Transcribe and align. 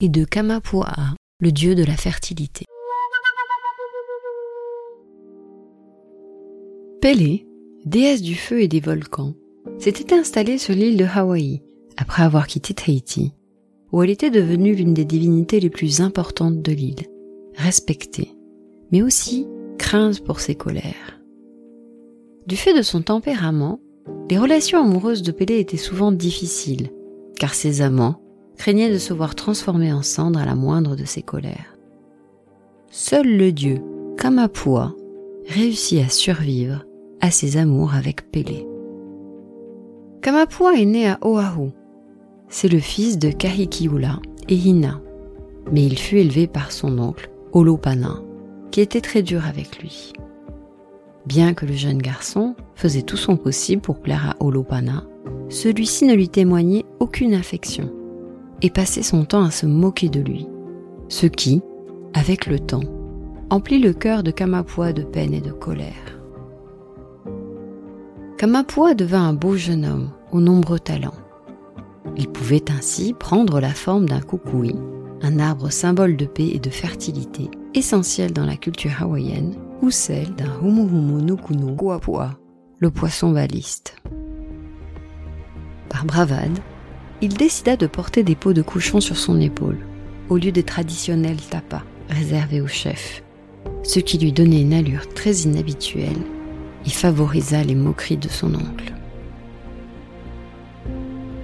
et 0.00 0.08
de 0.08 0.24
Kamapuaa, 0.24 1.16
le 1.40 1.50
dieu 1.50 1.74
de 1.74 1.82
la 1.82 1.96
fertilité. 1.96 2.64
Pélé, 7.00 7.48
déesse 7.84 8.22
du 8.22 8.36
feu 8.36 8.62
et 8.62 8.68
des 8.68 8.78
volcans, 8.78 9.34
s'était 9.78 10.14
installée 10.14 10.58
sur 10.58 10.74
l'île 10.74 10.96
de 10.96 11.04
Hawaï 11.04 11.62
après 11.96 12.22
avoir 12.22 12.46
quitté 12.46 12.74
Tahiti, 12.74 13.32
où 13.90 14.00
elle 14.02 14.10
était 14.10 14.30
devenue 14.30 14.72
l'une 14.72 14.94
des 14.94 15.04
divinités 15.04 15.58
les 15.58 15.70
plus 15.70 16.00
importantes 16.00 16.62
de 16.62 16.72
l'île, 16.72 17.06
respectée, 17.56 18.36
mais 18.92 19.02
aussi 19.02 19.48
crainte 19.78 20.22
pour 20.22 20.38
ses 20.38 20.54
colères. 20.54 21.20
Du 22.46 22.56
fait 22.56 22.74
de 22.74 22.82
son 22.82 23.02
tempérament, 23.02 23.80
les 24.30 24.38
relations 24.38 24.80
amoureuses 24.80 25.22
de 25.22 25.32
Pélé 25.32 25.58
étaient 25.58 25.76
souvent 25.76 26.12
difficiles, 26.12 26.90
car 27.36 27.52
ses 27.52 27.80
amants 27.80 28.22
craignaient 28.58 28.92
de 28.92 28.98
se 28.98 29.14
voir 29.14 29.34
transformés 29.34 29.92
en 29.92 30.02
cendres 30.02 30.40
à 30.40 30.44
la 30.44 30.56
moindre 30.56 30.96
de 30.96 31.04
ses 31.04 31.22
colères. 31.22 31.78
Seul 32.90 33.26
le 33.26 33.52
dieu 33.52 33.80
Kamapua 34.18 34.94
réussit 35.46 36.04
à 36.04 36.08
survivre 36.10 36.84
à 37.20 37.30
ses 37.30 37.56
amours 37.56 37.94
avec 37.94 38.30
Pélé. 38.30 38.66
Kamapua 40.20 40.74
est 40.74 40.84
né 40.84 41.08
à 41.08 41.18
Oahu. 41.22 41.70
C'est 42.48 42.68
le 42.68 42.80
fils 42.80 43.18
de 43.18 43.30
Kahikiula 43.30 44.18
et 44.48 44.56
Hina, 44.56 45.00
mais 45.70 45.84
il 45.84 45.98
fut 45.98 46.16
élevé 46.16 46.46
par 46.46 46.72
son 46.72 46.98
oncle 46.98 47.30
Olopana, 47.52 48.20
qui 48.70 48.80
était 48.80 49.00
très 49.00 49.22
dur 49.22 49.46
avec 49.46 49.80
lui. 49.80 50.12
Bien 51.26 51.54
que 51.54 51.66
le 51.66 51.74
jeune 51.74 51.98
garçon 51.98 52.54
faisait 52.74 53.02
tout 53.02 53.16
son 53.16 53.36
possible 53.36 53.82
pour 53.82 54.00
plaire 54.00 54.30
à 54.30 54.44
Olopana, 54.44 55.04
celui-ci 55.50 56.06
ne 56.06 56.14
lui 56.14 56.28
témoignait 56.28 56.86
aucune 57.00 57.34
affection 57.34 57.90
et 58.62 58.70
passait 58.70 59.02
son 59.02 59.24
temps 59.24 59.44
à 59.44 59.50
se 59.50 59.66
moquer 59.66 60.08
de 60.08 60.20
lui, 60.20 60.46
ce 61.08 61.26
qui, 61.26 61.62
avec 62.14 62.46
le 62.46 62.58
temps, 62.58 62.84
emplit 63.50 63.78
le 63.78 63.92
cœur 63.92 64.22
de 64.22 64.30
Kamapua 64.30 64.92
de 64.92 65.02
peine 65.02 65.34
et 65.34 65.40
de 65.40 65.52
colère. 65.52 66.18
Kamapua 68.36 68.94
devint 68.94 69.28
un 69.28 69.32
beau 69.32 69.56
jeune 69.56 69.84
homme 69.84 70.10
aux 70.32 70.40
nombreux 70.40 70.78
talents. 70.78 71.14
Il 72.16 72.28
pouvait 72.28 72.70
ainsi 72.70 73.12
prendre 73.12 73.60
la 73.60 73.70
forme 73.70 74.08
d'un 74.08 74.20
kukui, 74.20 74.74
un 75.22 75.38
arbre 75.38 75.70
symbole 75.70 76.16
de 76.16 76.26
paix 76.26 76.48
et 76.52 76.60
de 76.60 76.70
fertilité, 76.70 77.50
essentiel 77.74 78.32
dans 78.32 78.46
la 78.46 78.56
culture 78.56 78.92
hawaïenne, 79.00 79.54
ou 79.82 79.90
celle 79.90 80.34
d'un 80.34 80.60
humuhumu 80.62 81.22
nukuno 81.22 81.74
kuapua, 81.74 82.38
le 82.78 82.90
poisson 82.90 83.32
baliste. 83.32 83.96
Par 85.88 86.04
bravade, 86.04 86.58
il 87.20 87.34
décida 87.34 87.76
de 87.76 87.86
porter 87.86 88.22
des 88.22 88.36
peaux 88.36 88.52
de 88.52 88.62
cochon 88.62 89.00
sur 89.00 89.16
son 89.16 89.40
épaule, 89.40 89.78
au 90.28 90.36
lieu 90.36 90.52
des 90.52 90.62
traditionnels 90.62 91.40
tapas 91.40 91.82
réservés 92.08 92.60
aux 92.60 92.68
chefs, 92.68 93.22
ce 93.82 93.98
qui 93.98 94.18
lui 94.18 94.32
donnait 94.32 94.60
une 94.60 94.72
allure 94.72 95.08
très 95.14 95.32
inhabituelle 95.32 96.22
et 96.86 96.90
favorisa 96.90 97.64
les 97.64 97.74
moqueries 97.74 98.16
de 98.16 98.28
son 98.28 98.54
oncle. 98.54 98.92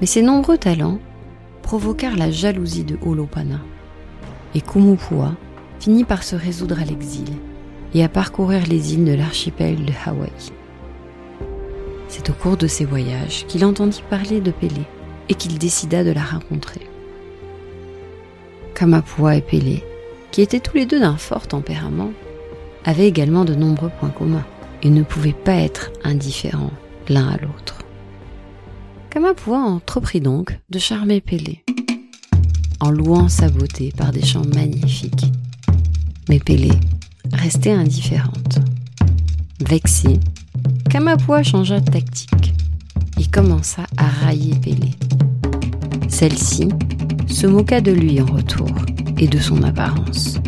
Mais 0.00 0.06
ses 0.06 0.22
nombreux 0.22 0.58
talents 0.58 0.98
provoquèrent 1.62 2.16
la 2.16 2.30
jalousie 2.30 2.84
de 2.84 2.96
Olopana, 3.04 3.60
et 4.54 4.60
Kumupua 4.60 5.34
finit 5.80 6.04
par 6.04 6.22
se 6.22 6.36
résoudre 6.36 6.80
à 6.80 6.84
l'exil 6.84 7.28
et 7.94 8.04
à 8.04 8.08
parcourir 8.08 8.64
les 8.68 8.94
îles 8.94 9.04
de 9.04 9.14
l'archipel 9.14 9.84
de 9.84 9.92
Hawaï. 10.06 10.30
C'est 12.08 12.30
au 12.30 12.32
cours 12.32 12.56
de 12.56 12.68
ses 12.68 12.84
voyages 12.84 13.44
qu'il 13.48 13.64
entendit 13.64 14.04
parler 14.08 14.40
de 14.40 14.52
Pélé 14.52 14.86
et 15.28 15.34
qu'il 15.34 15.58
décida 15.58 16.04
de 16.04 16.10
la 16.10 16.22
rencontrer. 16.22 16.82
Kamapua 18.74 19.36
et 19.36 19.40
Pélé, 19.40 19.84
qui 20.30 20.42
étaient 20.42 20.60
tous 20.60 20.76
les 20.76 20.86
deux 20.86 21.00
d'un 21.00 21.16
fort 21.16 21.46
tempérament, 21.46 22.12
avaient 22.84 23.08
également 23.08 23.44
de 23.44 23.54
nombreux 23.54 23.90
points 24.00 24.10
communs 24.10 24.44
et 24.82 24.90
ne 24.90 25.02
pouvaient 25.02 25.32
pas 25.32 25.54
être 25.54 25.92
indifférents 26.02 26.72
l'un 27.08 27.28
à 27.28 27.36
l'autre. 27.38 27.78
Kamapua 29.10 29.58
entreprit 29.58 30.20
donc 30.20 30.58
de 30.70 30.78
charmer 30.78 31.20
Pélé, 31.20 31.64
en 32.80 32.90
louant 32.90 33.28
sa 33.28 33.48
beauté 33.48 33.92
par 33.96 34.10
des 34.10 34.24
chants 34.24 34.46
magnifiques. 34.54 35.26
Mais 36.28 36.40
Pélé 36.40 36.70
restait 37.32 37.72
indifférente. 37.72 38.58
Vexée, 39.60 40.18
Kamapua 40.90 41.42
changea 41.42 41.80
de 41.80 41.90
tactique 41.90 42.54
et 43.20 43.26
commença 43.26 43.84
à 43.96 44.08
railler 44.08 44.56
Pélé. 44.56 44.90
Celle-ci 46.14 46.68
se 47.26 47.48
moqua 47.48 47.80
de 47.80 47.90
lui 47.90 48.20
en 48.20 48.26
retour 48.26 48.70
et 49.18 49.26
de 49.26 49.40
son 49.40 49.64
apparence. 49.64 50.38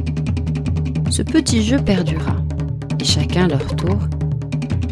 Ce 1.11 1.23
petit 1.23 1.65
jeu 1.65 1.79
perdura 1.79 2.37
et 3.01 3.05
chacun 3.05 3.47
à 3.47 3.49
leur 3.49 3.75
tour, 3.75 3.99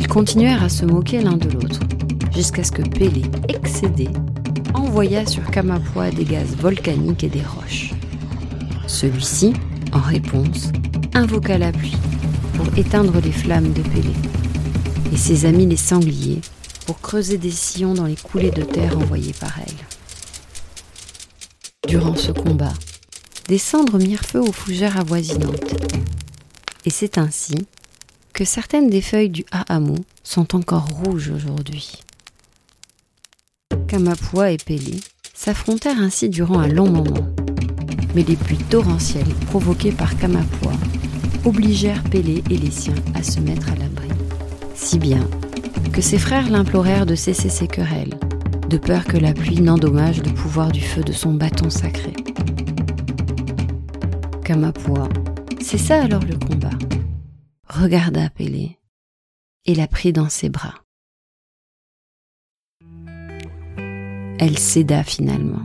ils 0.00 0.08
continuèrent 0.08 0.64
à 0.64 0.68
se 0.68 0.84
moquer 0.84 1.22
l'un 1.22 1.36
de 1.36 1.48
l'autre 1.48 1.78
jusqu'à 2.34 2.64
ce 2.64 2.72
que 2.72 2.82
Pélé, 2.82 3.22
excédé, 3.48 4.08
envoya 4.74 5.24
sur 5.26 5.48
Kamapua 5.48 6.10
des 6.10 6.24
gaz 6.24 6.56
volcaniques 6.56 7.22
et 7.22 7.28
des 7.28 7.42
roches. 7.42 7.92
Celui-ci, 8.88 9.52
en 9.92 10.00
réponse, 10.00 10.72
invoqua 11.14 11.56
la 11.56 11.70
pluie 11.70 11.96
pour 12.54 12.66
éteindre 12.76 13.20
les 13.22 13.30
flammes 13.30 13.72
de 13.72 13.82
Pélé 13.82 14.14
et 15.12 15.16
ses 15.16 15.46
amis 15.46 15.66
les 15.66 15.76
sangliers 15.76 16.40
pour 16.84 17.00
creuser 17.00 17.38
des 17.38 17.52
sillons 17.52 17.94
dans 17.94 18.06
les 18.06 18.16
coulées 18.16 18.50
de 18.50 18.62
terre 18.62 18.98
envoyées 18.98 19.34
par 19.38 19.56
elle. 19.64 19.83
Durant 21.94 22.16
ce 22.16 22.32
combat, 22.32 22.72
des 23.46 23.56
cendres 23.56 23.98
mirent 23.98 24.24
feu 24.24 24.40
aux 24.40 24.50
fougères 24.50 24.98
avoisinantes. 24.98 25.76
Et 26.84 26.90
c'est 26.90 27.18
ainsi 27.18 27.54
que 28.32 28.44
certaines 28.44 28.90
des 28.90 29.00
feuilles 29.00 29.30
du 29.30 29.44
haamu 29.52 29.98
sont 30.24 30.56
encore 30.56 30.88
rouges 30.88 31.30
aujourd'hui. 31.30 32.02
Kamapua 33.86 34.50
et 34.50 34.56
Pélé 34.56 34.98
s'affrontèrent 35.34 36.00
ainsi 36.00 36.28
durant 36.28 36.58
un 36.58 36.66
long 36.66 36.90
moment. 36.90 37.28
Mais 38.16 38.24
les 38.24 38.34
pluies 38.34 38.58
torrentielles 38.58 39.32
provoquées 39.46 39.92
par 39.92 40.18
Kamapua 40.18 40.72
obligèrent 41.44 42.02
Pélé 42.02 42.42
et 42.50 42.56
les 42.56 42.72
siens 42.72 42.96
à 43.14 43.22
se 43.22 43.38
mettre 43.38 43.70
à 43.70 43.76
l'abri. 43.76 44.08
Si 44.74 44.98
bien 44.98 45.30
que 45.92 46.00
ses 46.00 46.18
frères 46.18 46.50
l'implorèrent 46.50 47.06
de 47.06 47.14
cesser 47.14 47.50
ses 47.50 47.68
querelles, 47.68 48.18
peur 48.78 49.04
que 49.04 49.16
la 49.16 49.32
pluie 49.32 49.60
n'endommage 49.60 50.22
le 50.22 50.32
pouvoir 50.32 50.72
du 50.72 50.80
feu 50.80 51.02
de 51.02 51.12
son 51.12 51.34
bâton 51.34 51.70
sacré. 51.70 52.12
Kamapua 54.44 55.08
cessa 55.60 56.02
alors 56.02 56.22
le 56.24 56.36
combat, 56.36 56.76
regarda 57.68 58.28
Pélé 58.28 58.78
et 59.64 59.74
la 59.74 59.86
prit 59.86 60.12
dans 60.12 60.28
ses 60.28 60.50
bras. 60.50 60.74
Elle 64.38 64.58
céda 64.58 65.02
finalement. 65.04 65.64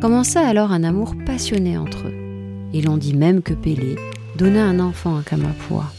Commença 0.00 0.46
alors 0.46 0.70
un 0.70 0.84
amour 0.84 1.14
passionné 1.26 1.76
entre 1.76 2.06
eux, 2.06 2.68
et 2.72 2.82
l'on 2.82 2.96
dit 2.96 3.14
même 3.14 3.42
que 3.42 3.54
Pélé 3.54 3.96
donna 4.36 4.64
un 4.64 4.78
enfant 4.78 5.16
à 5.16 5.22
Kamapua. 5.22 5.92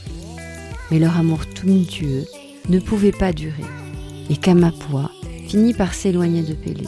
Mais 0.89 0.99
leur 0.99 1.17
amour 1.17 1.45
tumultueux 1.47 2.25
ne 2.69 2.79
pouvait 2.79 3.11
pas 3.11 3.33
durer, 3.33 3.65
et 4.29 4.37
Kamapua 4.37 5.11
finit 5.53 5.75
par 5.75 5.93
s'éloigner 5.93 6.41
de 6.41 6.55
Pélé, 6.55 6.87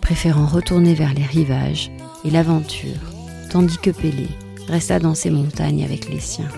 préférant 0.00 0.44
retourner 0.44 0.94
vers 0.94 1.14
les 1.14 1.22
rivages 1.22 1.92
et 2.24 2.30
l'aventure, 2.30 2.98
tandis 3.52 3.78
que 3.78 3.92
Pélé 3.92 4.26
resta 4.66 4.98
dans 4.98 5.14
ses 5.14 5.30
montagnes 5.30 5.84
avec 5.84 6.08
les 6.08 6.18
siens. 6.18 6.48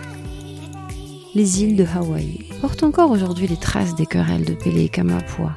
Les 1.34 1.62
îles 1.62 1.76
de 1.76 1.84
Hawaï 1.84 2.46
portent 2.62 2.84
encore 2.84 3.10
aujourd'hui 3.10 3.48
les 3.48 3.58
traces 3.58 3.94
des 3.94 4.06
querelles 4.06 4.46
de 4.46 4.54
Pélé 4.54 4.84
et 4.84 4.88
Kamapua, 4.88 5.54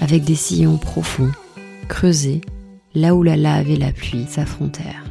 avec 0.00 0.24
des 0.24 0.36
sillons 0.36 0.78
profonds, 0.78 1.32
creusés, 1.86 2.40
là 2.94 3.14
où 3.14 3.22
la 3.22 3.36
lave 3.36 3.68
et 3.68 3.76
la 3.76 3.92
pluie 3.92 4.24
s'affrontèrent. 4.26 5.04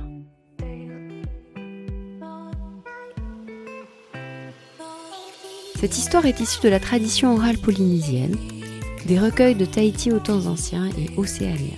Cette 5.79 5.99
histoire 5.99 6.25
est 6.25 6.39
issue 6.39 6.63
de 6.63 6.69
la 6.69 6.79
tradition 6.79 7.35
orale 7.35 7.59
polynésienne, 7.59 8.35
des 9.05 9.19
recueils 9.19 9.55
de 9.55 9.65
Tahiti 9.65 10.11
aux 10.11 10.19
temps 10.19 10.45
anciens 10.47 10.89
et 10.97 11.09
océaniens. 11.17 11.77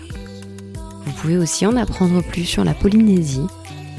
Vous 1.05 1.11
pouvez 1.13 1.37
aussi 1.37 1.65
en 1.65 1.75
apprendre 1.75 2.21
plus 2.21 2.45
sur 2.45 2.63
la 2.63 2.73
Polynésie 2.73 3.47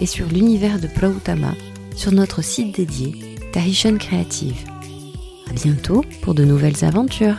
et 0.01 0.07
sur 0.07 0.27
l'univers 0.29 0.81
de 0.81 0.87
Plautama 0.87 1.55
sur 1.95 2.13
notre 2.13 2.43
site 2.43 2.77
dédié 2.77 3.37
Tahitian 3.53 3.97
Creative. 3.99 4.65
À 5.51 5.53
bientôt 5.53 6.05
pour 6.23 6.35
de 6.35 6.45
nouvelles 6.45 6.85
aventures. 6.85 7.37